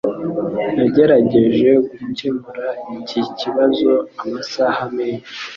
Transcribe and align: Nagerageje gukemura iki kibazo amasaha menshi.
Nagerageje 0.77 1.69
gukemura 2.03 2.67
iki 2.97 3.21
kibazo 3.39 3.91
amasaha 4.23 4.81
menshi. 4.95 5.33